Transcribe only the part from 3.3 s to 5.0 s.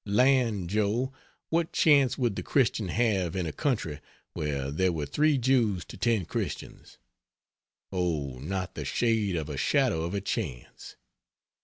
in a country where there